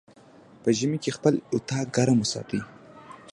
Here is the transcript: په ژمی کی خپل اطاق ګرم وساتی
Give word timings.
په 0.61 0.69
ژمی 0.77 0.97
کی 1.03 1.09
خپل 1.17 1.33
اطاق 1.55 1.85
ګرم 1.95 2.17
وساتی 2.21 2.59